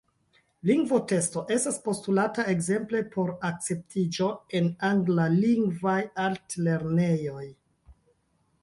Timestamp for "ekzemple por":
2.55-3.29